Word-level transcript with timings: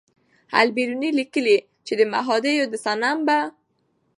البېروني 0.59 1.09
لیکي 1.17 1.41
چې 1.85 1.93
د 1.99 2.01
مهادیو 2.13 2.63
د 2.71 2.73
صنم 2.85 3.17
په 3.27 3.37